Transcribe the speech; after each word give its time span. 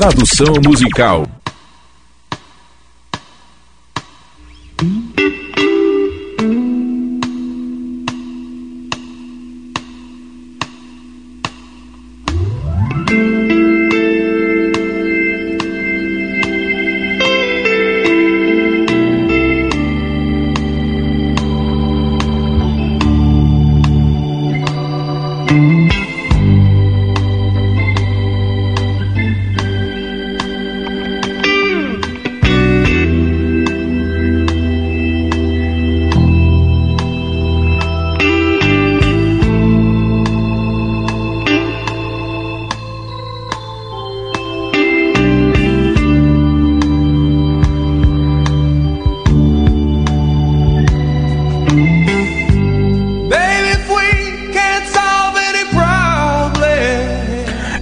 Tradução 0.00 0.54
musical. 0.64 1.26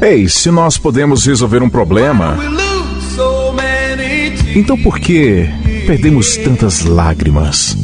Ei, 0.07 0.29
se 0.29 0.53
nós 0.53 0.79
podemos 0.79 1.27
resolver 1.27 1.65
um 1.65 1.69
problema, 1.69 2.39
então 4.55 4.81
por 4.81 5.01
que 5.01 5.49
perdemos 5.85 6.37
tantas 6.37 6.85
lágrimas? 6.85 7.77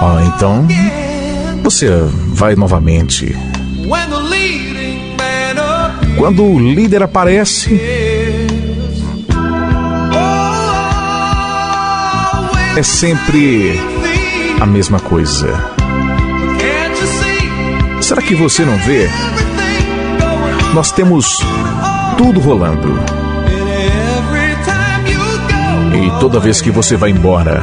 Ah, 0.00 0.32
então 0.34 0.66
você 1.62 1.88
vai 2.30 2.56
novamente. 2.56 3.32
Quando 6.16 6.42
o 6.42 6.58
líder 6.58 7.04
aparece, 7.04 7.80
é 12.76 12.82
sempre 12.82 13.80
a 14.60 14.66
mesma 14.66 14.98
coisa. 14.98 15.77
Será 18.08 18.22
que 18.22 18.34
você 18.34 18.64
não 18.64 18.78
vê? 18.78 19.06
Nós 20.72 20.90
temos 20.90 21.26
tudo 22.16 22.40
rolando. 22.40 22.98
E 25.94 26.18
toda 26.18 26.40
vez 26.40 26.62
que 26.62 26.70
você 26.70 26.96
vai 26.96 27.10
embora, 27.10 27.62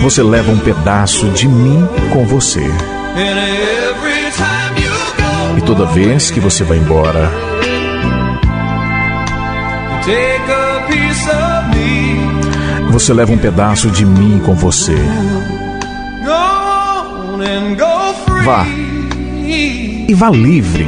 você 0.00 0.22
leva 0.22 0.50
um 0.50 0.58
pedaço 0.58 1.28
de 1.32 1.46
mim 1.46 1.86
com 2.10 2.24
você. 2.24 2.64
E 5.54 5.60
toda 5.66 5.84
vez 5.84 6.30
que 6.30 6.40
você 6.40 6.64
vai 6.64 6.78
embora, 6.78 7.30
você 12.92 13.14
leva 13.14 13.32
um 13.32 13.38
pedaço 13.38 13.90
de 13.90 14.04
mim 14.04 14.38
com 14.44 14.54
você. 14.54 14.94
Vá. 18.44 18.66
E 19.46 20.14
vá 20.14 20.28
livre. 20.28 20.86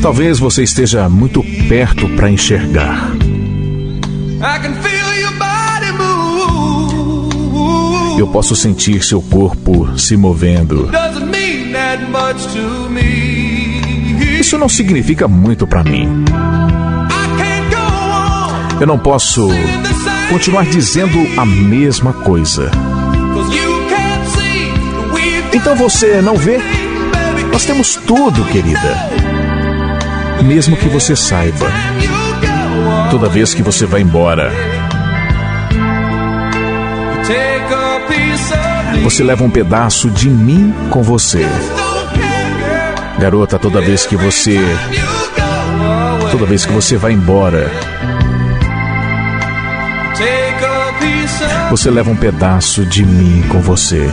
Talvez 0.00 0.38
você 0.38 0.62
esteja 0.62 1.08
muito 1.08 1.42
perto 1.68 2.08
para 2.10 2.30
enxergar. 2.30 3.10
Eu 8.16 8.28
posso 8.28 8.54
sentir 8.54 9.02
seu 9.02 9.20
corpo 9.20 9.98
se 9.98 10.16
movendo. 10.16 10.88
Isso 14.38 14.56
não 14.56 14.68
significa 14.68 15.26
muito 15.26 15.66
para 15.66 15.82
mim. 15.82 16.24
Eu 18.80 18.86
não 18.86 18.98
posso 18.98 19.48
continuar 20.30 20.64
dizendo 20.64 21.18
a 21.36 21.44
mesma 21.44 22.12
coisa. 22.12 22.70
Então 25.52 25.74
você 25.74 26.22
não 26.22 26.36
vê? 26.36 26.60
Nós 27.50 27.64
temos 27.64 27.96
tudo, 27.96 28.44
querida. 28.44 29.10
Mesmo 30.44 30.76
que 30.76 30.88
você 30.88 31.16
saiba, 31.16 31.66
toda 33.10 33.28
vez 33.28 33.52
que 33.52 33.62
você 33.62 33.84
vai 33.84 34.02
embora, 34.02 34.52
você 39.02 39.24
leva 39.24 39.42
um 39.42 39.50
pedaço 39.50 40.08
de 40.08 40.28
mim 40.28 40.72
com 40.90 41.02
você. 41.02 41.44
Garota, 43.18 43.58
toda 43.58 43.80
vez 43.80 44.06
que 44.06 44.16
você. 44.16 44.60
Toda 46.30 46.46
vez 46.46 46.64
que 46.64 46.72
você 46.72 46.96
vai 46.96 47.12
embora, 47.12 47.68
você 51.70 51.90
leva 51.90 52.10
um 52.10 52.16
pedaço 52.16 52.84
de 52.84 53.04
mim 53.04 53.44
com 53.48 53.60
você. 53.60 54.10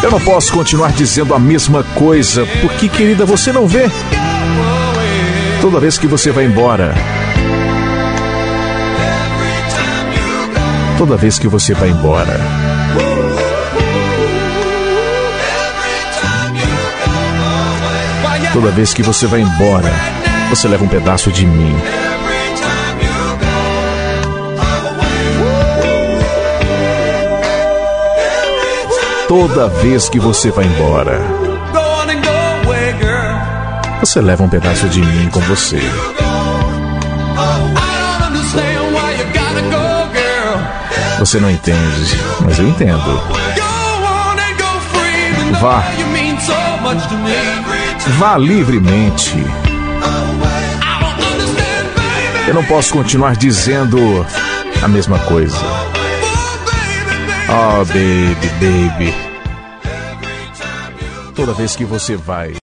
Eu 0.00 0.12
não 0.12 0.20
posso 0.20 0.52
continuar 0.52 0.92
dizendo 0.92 1.34
a 1.34 1.38
mesma 1.38 1.82
coisa, 1.82 2.46
porque, 2.60 2.88
querida, 2.88 3.26
você 3.26 3.52
não 3.52 3.66
vê. 3.66 3.90
Toda 5.60 5.80
vez 5.80 5.98
que 5.98 6.06
você 6.06 6.30
vai 6.30 6.44
embora, 6.44 6.94
toda 10.98 11.16
vez 11.16 11.38
que 11.38 11.46
você 11.46 11.72
vai 11.74 11.90
embora, 11.90 12.40
Toda 18.52 18.70
vez 18.72 18.92
que 18.92 19.02
você 19.02 19.26
vai 19.26 19.40
embora, 19.40 19.88
você 20.48 20.66
leva 20.66 20.82
um 20.82 20.88
pedaço 20.88 21.30
de 21.30 21.46
mim. 21.46 21.76
Toda 29.28 29.68
vez 29.68 30.08
que 30.08 30.18
você 30.18 30.50
vai 30.50 30.64
embora, 30.64 31.20
você 34.00 34.20
leva 34.20 34.42
um 34.42 34.48
pedaço 34.48 34.88
de 34.88 35.00
mim 35.02 35.28
com 35.30 35.40
você. 35.40 35.78
Você 41.28 41.40
não 41.40 41.50
entende, 41.50 42.16
mas 42.42 42.58
eu 42.58 42.66
entendo. 42.66 43.22
Vá. 45.60 45.84
Vá 48.18 48.38
livremente. 48.38 49.34
Eu 52.46 52.54
não 52.54 52.64
posso 52.64 52.94
continuar 52.94 53.36
dizendo 53.36 53.98
a 54.82 54.88
mesma 54.88 55.18
coisa. 55.18 55.58
Oh, 57.50 57.84
baby, 57.84 58.48
baby. 58.58 59.14
Toda 61.34 61.52
vez 61.52 61.76
que 61.76 61.84
você 61.84 62.16
vai. 62.16 62.54